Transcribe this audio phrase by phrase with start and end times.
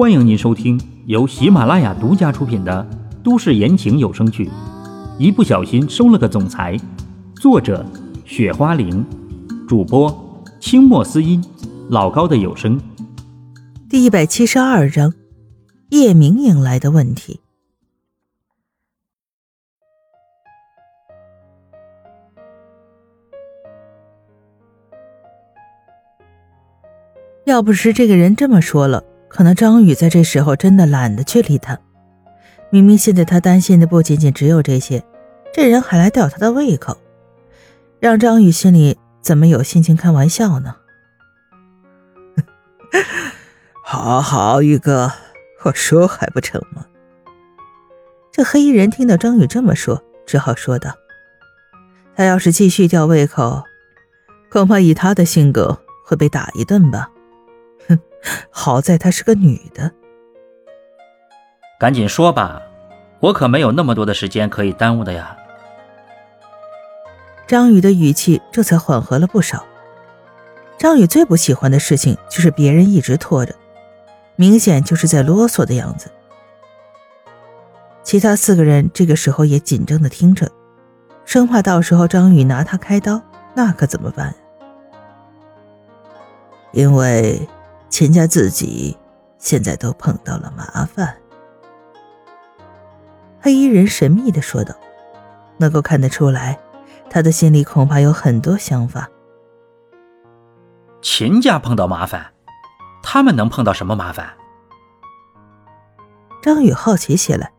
[0.00, 2.88] 欢迎您收听由喜马拉雅独家出品的
[3.22, 4.46] 都市言情有声剧
[5.18, 6.74] 《一不小心收了个总裁》，
[7.38, 7.84] 作者：
[8.24, 9.04] 雪花玲，
[9.68, 11.44] 主播：清墨思音，
[11.90, 12.80] 老高的有声。
[13.90, 15.12] 第一百七十二章，
[15.90, 17.38] 叶明迎来的问题。
[27.44, 31.78] 要不是这个人这么说了，可能张宇在这时候真的懒得去理他。
[32.68, 35.02] 明明现在他担心的不仅仅只有这些，
[35.52, 36.98] 这人还来吊他的胃口，
[38.00, 40.76] 让张宇心里怎么有心情开玩笑呢？
[43.82, 45.12] 好好，宇哥，
[45.64, 46.84] 我说还不成吗？
[48.32, 50.92] 这黑衣人听到张宇这么说，只好说道
[52.14, 53.62] ：“他要是继续吊胃口，
[54.50, 57.10] 恐怕以他的性格会被打一顿吧。”
[58.22, 59.90] 哼，好在她是个女的。
[61.78, 62.60] 赶紧说吧，
[63.20, 65.36] 我可没有那么多的时间可以耽误的呀。
[67.46, 69.64] 张宇的语气这才缓和了不少。
[70.78, 73.54] 张宇最不喜欢的事情就是别人一直拖着，
[74.36, 76.10] 明显就是在啰嗦的样子。
[78.02, 80.50] 其他四个人这个时候也紧张的听着，
[81.24, 83.20] 生怕到时候张宇拿他开刀，
[83.54, 84.34] 那可怎么办？
[86.72, 87.48] 因为。
[87.90, 88.96] 秦家自己
[89.36, 91.18] 现在都碰到了麻烦，
[93.40, 94.74] 黑衣人神秘的说道
[95.58, 96.58] ：“能够看得出来，
[97.10, 99.10] 他的心里恐怕有很多想法。”
[101.02, 102.32] 秦家碰到麻烦，
[103.02, 104.34] 他们能碰到什么麻烦？
[106.42, 107.52] 张宇好奇起来，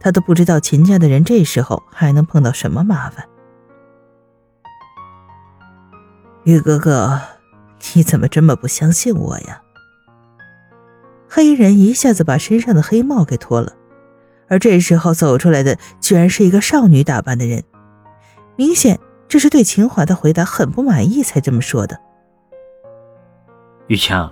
[0.00, 3.26] 他都不知道秦家的人这时候还能碰到什么麻烦。
[6.44, 7.20] 玉哥哥，
[7.94, 9.62] 你怎么这么不相信我呀？
[11.36, 13.74] 黑衣人一下子把身上的黑帽给脱了，
[14.48, 17.62] 而这时候走出来的居然是一个少女打扮的人，
[18.56, 22.00] 明显这是对秦华的回答很不满意才这么说的。
[23.88, 24.30] 雨晴，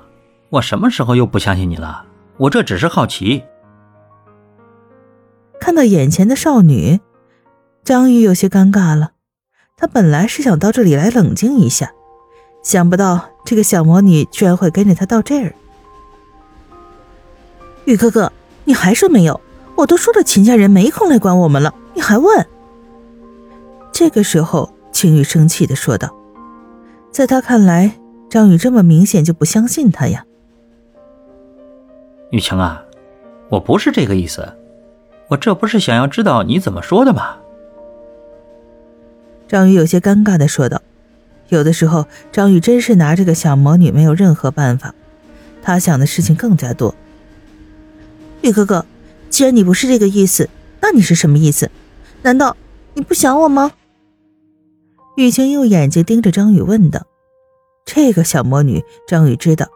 [0.49, 2.07] 我什么时候又不相信你了？
[2.39, 3.45] 我这只是好奇。
[5.61, 7.01] 看到眼前的少女，
[7.85, 9.11] 张宇有些尴尬了。
[9.77, 11.93] 他本来是想到这里来冷静一下，
[12.63, 15.55] 想不到这个小魔女居然会跟着他到这儿。
[17.85, 18.33] 宇哥哥，
[18.65, 19.41] 你还说没有？
[19.77, 22.47] 我都说了，秦家人没空来管我们了，你还问？
[23.93, 26.15] 这个时候，秦宇生气的说道。
[27.11, 27.99] 在他看来，
[28.31, 30.25] 张宇这么明显就不相信他呀。
[32.31, 32.85] 雨晴啊，
[33.49, 34.55] 我不是这个意思，
[35.29, 37.37] 我这不是想要知道你怎么说的吗？
[39.47, 40.81] 张宇有些尴尬的说道。
[41.49, 44.95] 有的时候，张宇真是拿这个小魔女没有任何办法，
[45.63, 46.95] 他想的事情更加多。
[48.45, 48.85] 宇哥哥，
[49.31, 50.51] 既然你不是这个意思，
[50.83, 51.71] 那你是什么意思？
[52.21, 52.55] 难道
[52.93, 53.73] 你不想我吗？
[55.17, 57.07] 雨晴用眼睛盯着张宇问道。
[57.87, 59.69] 这个小魔女，张宇知道，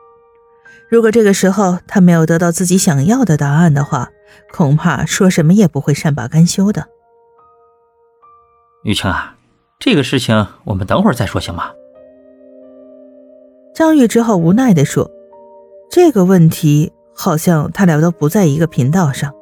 [0.91, 4.11] 如果这个时候他没有得到自己想要的答案的话，
[4.53, 6.89] 恐怕说什么也不会善罢甘休的。
[8.85, 9.39] 雨晴啊，
[9.79, 11.73] 这个事情我们等会儿再说，行吗？
[13.75, 15.11] 张宇只好无奈的说
[15.91, 19.35] ：“这个问题。”好像他俩都不在一个频道上，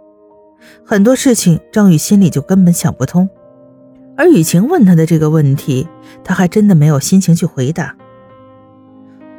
[0.82, 3.28] 很多事情张宇心里就根本想不通。
[4.16, 5.86] 而雨晴问他的这个问题，
[6.25, 7.94] 他还真的没有心情去回答。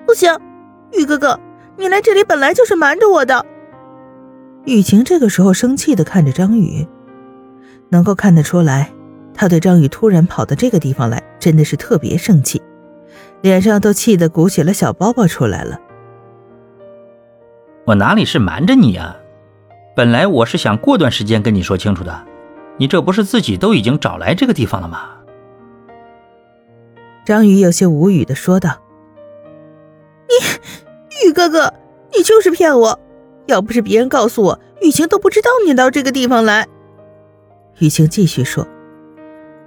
[0.06, 0.32] 不行，
[0.94, 1.40] 雨哥哥，
[1.78, 3.44] 你来这里本来就是瞒着我的。
[4.66, 6.88] 雨晴这个时候生气的看着张宇，
[7.90, 8.92] 能够看得出来，
[9.34, 12.62] 他对张宇突然跑到这个地方来，真的是特别生气，
[13.42, 15.80] 脸上都气得鼓起了小包包出来了。
[17.88, 19.16] 我哪里是瞒着你呀？
[19.96, 22.22] 本来我是想过段时间跟你说清楚的，
[22.76, 25.08] 你这不是自己都已经找来这个地方了吗？
[27.26, 28.78] 张宇有些无语的说道
[30.28, 31.74] ：“你，宇哥哥，
[32.14, 33.00] 你就是骗我！
[33.46, 36.68] 要不是别人告诉我，雨晴都不知道你到这个地方来。”
[37.80, 38.68] 雨晴继续说：“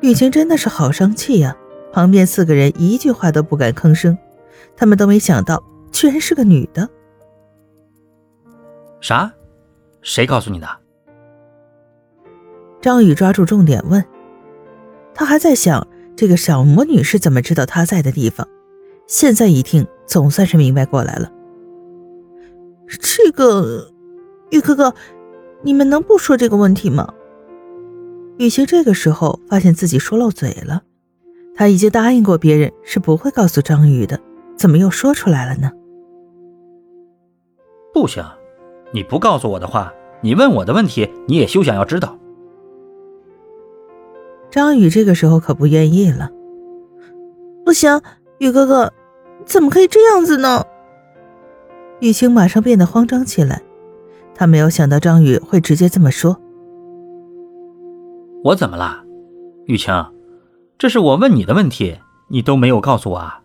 [0.03, 1.57] 雨晴真的是好生气呀！
[1.91, 4.19] 旁边四个人一句话都不敢吭声，
[4.77, 6.87] 他们都没想到，居然是个女的。”
[9.01, 9.33] 啥？
[10.03, 10.67] 谁告诉你的？
[12.81, 14.05] 张宇抓住重点问。
[15.13, 15.87] 他还在想
[16.17, 18.49] 这个小魔女是怎么知道他在的地方，
[19.07, 21.31] 现在一听，总算是明白过来了。
[22.89, 23.93] 这个，
[24.51, 24.95] 玉哥哥，
[25.63, 27.13] 你们能不说这个问题吗？
[28.39, 30.83] 雨晴这个时候发现自己说漏嘴了，
[31.55, 34.19] 他已经答应过别人是不会告诉张宇的，
[34.57, 35.71] 怎么又说出来了呢？
[37.93, 38.25] 不行。
[38.93, 42.19] 你不告诉我的话，你问我的问题，你也休想要知道。
[44.51, 46.31] 张宇这个时候可不愿意了。
[47.65, 48.01] 不行，
[48.39, 48.93] 宇哥哥，
[49.45, 50.65] 怎么可以这样子呢？
[52.01, 53.63] 雨晴马上变得慌张起来，
[54.35, 56.37] 他没有想到张宇会直接这么说。
[58.43, 59.05] 我怎么了，
[59.67, 59.95] 雨晴？
[60.79, 61.99] 这是我问你的问题，
[62.29, 63.43] 你都没有告诉我啊。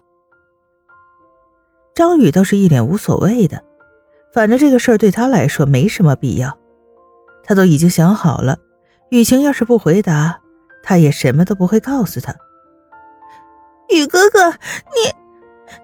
[1.93, 3.61] 张宇倒是一脸无所谓的，
[4.35, 6.57] 反正这个事儿对他来说没什么必要，
[7.45, 8.57] 他都已经想好了，
[9.09, 10.41] 雨晴要是不回答。
[10.83, 12.35] 他也什么都不会告诉他。
[13.89, 15.09] 雨哥哥，你，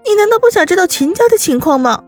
[0.05, 2.03] 你难道不想知道秦家的情况吗？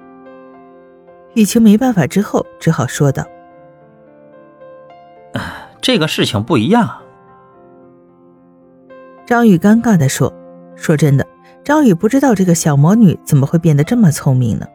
[1.34, 3.25] 雨晴没办法，之后只好说道
[5.81, 7.01] ：“这个事情不一样。”
[9.25, 10.31] 张宇尴尬的说
[10.75, 11.25] ：“说真的，
[11.63, 14.68] 张宇不知道这个小魔女怎么会变得这么聪明呢？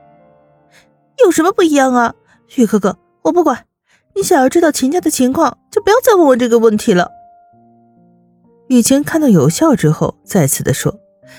[1.25, 2.15] 有什么不一样啊？
[2.57, 3.67] 雨哥哥，我不管，
[4.15, 7.11] 你想要知道秦家的情况，就不要再问我这个问题了。”
[8.69, 10.95] 雨晴看到有效之后，再次的说：“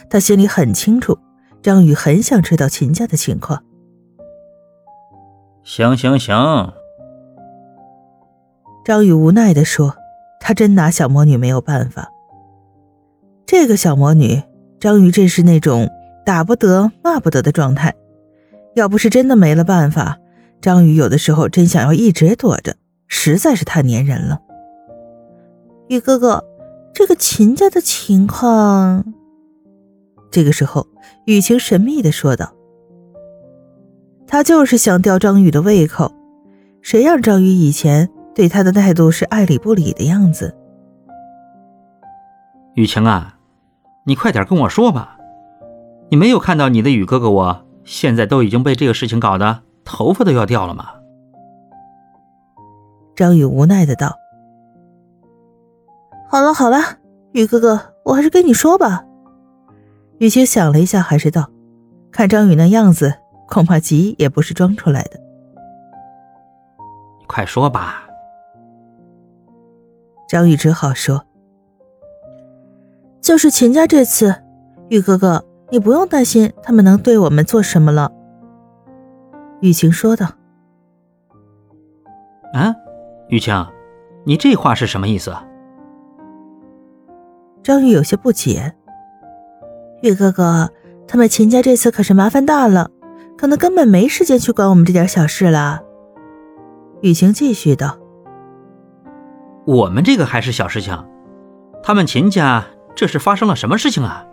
[0.10, 1.18] 她心里很清楚，
[1.62, 3.64] 张宇很想知道秦家的情况。”
[5.64, 6.74] 行行行，
[8.84, 9.96] 张宇无奈的说
[10.42, 12.10] ：“他真拿小魔女没有办法。
[13.46, 14.42] 这个小魔女，
[14.80, 15.88] 张宇真是那种
[16.26, 17.94] 打不得、骂不得的状态。
[18.80, 20.18] 要不是真的没了办法，
[20.62, 22.76] 张宇有的时候真想要一直躲着，
[23.08, 24.40] 实在是太粘人了。”
[25.90, 26.44] 雨哥哥。
[26.92, 29.06] 这个秦家的情况，
[30.32, 30.88] 这个时候，
[31.26, 32.52] 雨晴神秘的说道
[34.28, 36.12] ：“他就是想吊张宇的胃口，
[36.82, 40.58] 谁让张宇以前对他的态度是爱理不理的样子？”
[42.76, 43.38] 雨晴啊，
[44.06, 45.18] 你快点跟我说吧，
[46.10, 50.92] 你没有看到你的雨哥哥，我现在都已经被这个事情搞得头发都要掉了吗？
[53.16, 54.16] 张宇无奈的道。
[56.30, 56.78] 好了好了，
[57.32, 59.04] 宇哥哥，我还是跟你说吧。
[60.20, 61.50] 雨晴想了一下，还是道
[62.14, 63.12] ：“看张宇那样子，
[63.48, 65.20] 恐怕急也不是装出来的。”
[67.26, 68.08] 快说吧。
[70.28, 71.26] 张宇只好说
[73.20, 74.44] ：“就是秦家这次，
[74.90, 78.12] 宇哥哥，你不用担心他们能对我们做什么了。”
[79.62, 80.28] 雨晴说道。
[82.54, 82.74] “啊，
[83.28, 83.68] 雨晴，
[84.26, 85.36] 你这话是什么意思？”
[87.62, 88.74] 张宇有些不解，
[90.02, 90.72] 玉哥哥，
[91.08, 92.90] 他们秦家这次可是麻烦大了，
[93.38, 95.82] 可能根本没时间去管我们这点小事了。
[97.02, 97.98] 雨晴继续道
[99.68, 101.06] ：“我们这个还是小事情，
[101.84, 104.26] 他们秦家这是发生了什么事情啊？”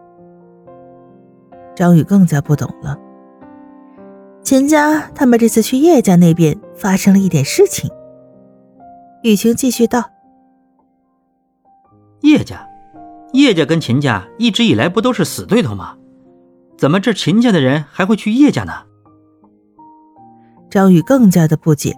[1.77, 2.99] 张宇更加不懂了。
[4.43, 7.89] 秦家他们这次去叶家那边发生了一点事情。
[9.23, 10.11] 雨晴继续道
[12.23, 12.67] ：“叶家。”
[13.33, 15.97] 叶家跟秦家一直以来不都是死对头吗？
[16.79, 18.73] 怎么这秦家的人还会去叶家呢？
[20.71, 21.95] 张宇更加的不解。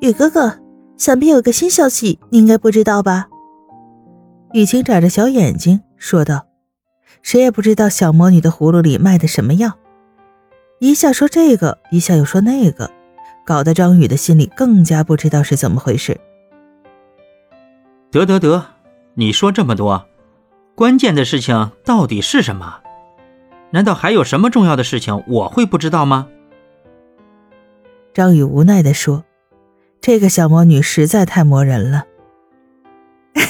[0.00, 0.60] 雨哥哥，
[0.96, 3.26] 想必有个新消息，你应该不知道吧？
[4.52, 6.45] 雨晴眨着小眼睛说道
[7.22, 9.78] ：“谁也不知道小魔女的葫芦里卖的什么药，
[10.78, 12.90] 一下说这个，一下又说那个，
[13.44, 16.18] 搞得张宇的心里更加不知道是怎么回事。”
[18.12, 18.64] 得得得。
[19.14, 20.06] 你说这么多，
[20.74, 22.80] 关键的事情到底是什么？
[23.70, 26.28] 难道还有什么重要的事情我会不知道吗？
[28.12, 29.24] 张宇无奈的说
[30.00, 32.04] ：“这个小魔女实在太磨人了。”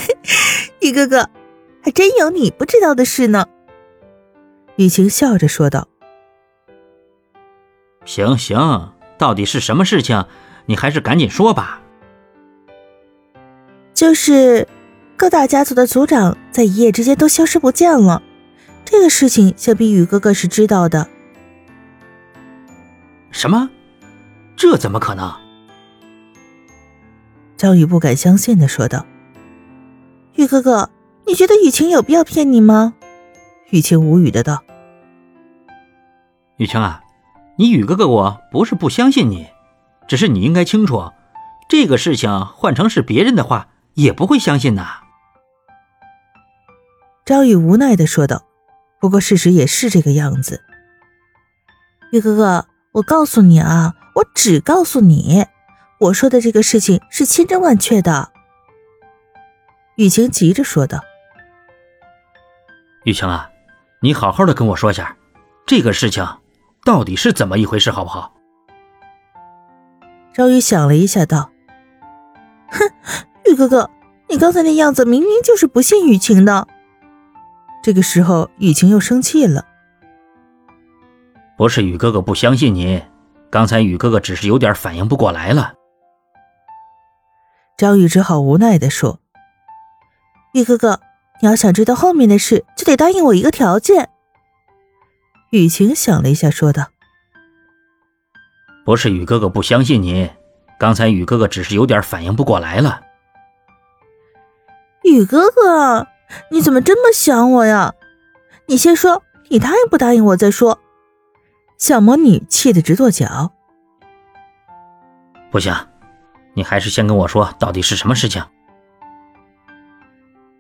[0.81, 1.29] 雨哥哥，
[1.83, 3.47] 还真有你不知道的事呢。”
[4.77, 5.89] 雨晴笑着说道。
[8.05, 10.27] “行行，到底是什么事情？
[10.67, 11.83] 你还是赶紧说吧。”
[13.93, 14.67] 就是。
[15.19, 18.23] 各大家族的族长在一夜之间都消失不见了，
[18.85, 21.09] 这个事情想必雨哥哥是知道的。
[23.31, 23.71] 什么？
[24.57, 25.35] 这怎么可能？
[27.57, 29.07] 张宇不敢相信的说道
[30.37, 30.91] ：“雨哥哥，
[31.27, 32.93] 你觉得雨晴有必要骗你吗？”
[33.73, 34.63] 雨晴无语的道
[36.57, 37.03] ：“雨晴啊，
[37.57, 39.49] 你雨哥哥我不是不相信你，
[40.09, 41.13] 只是你应该清楚，
[41.69, 45.03] 这个事情换成是别人的话，也不会相信呐。”
[47.27, 48.45] 张宇无奈的说道
[49.01, 50.63] ：“不过事实也是这个样子。
[52.13, 55.45] 雨哥哥，我告诉你啊，我只告诉你，
[55.99, 58.33] 我说的这个事情是千真万确的。”
[59.97, 61.01] 雨晴急着说道
[63.05, 63.51] ：“雨晴啊，
[64.01, 65.17] 你好好的跟我说下，
[65.67, 66.25] 这个事情
[66.87, 68.33] 到底是怎么一回事，好不好？”
[70.33, 71.51] 张宇想了一下，道
[72.71, 72.79] ：“哼，
[73.51, 73.91] 宇哥哥，
[74.29, 76.69] 你刚才那样子明明就是不信雨晴的。”
[77.83, 79.65] 这个时候，雨晴又生气了
[81.59, 83.03] ：“不是雨哥哥不相信你，
[83.51, 85.75] 刚才雨哥哥只是有点反应不过来了。”
[87.77, 89.21] 张宇只好无奈的说
[90.55, 91.01] ：“宇哥哥，
[91.41, 94.11] 你要想知道后面的事，就得答应我一个条件。”
[95.51, 96.89] 雨晴想了一下，说道
[98.85, 100.31] ：“不是雨哥哥不相信你，
[100.79, 103.03] 刚才雨哥哥只是有点反应不过来了。”
[105.05, 106.09] 雨哥哥，
[106.51, 107.95] 你怎么这么想我呀？
[108.67, 110.81] 你先说，你答应不答应我再说。
[111.79, 113.53] 小魔女气得直跺脚
[115.53, 115.73] ：“不行，
[116.55, 118.43] 你还是先跟我说到底是什么事情。”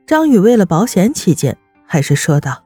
[0.07, 2.66] 张宇为了保险起见，还是说道。